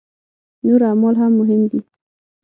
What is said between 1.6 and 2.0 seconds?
دي.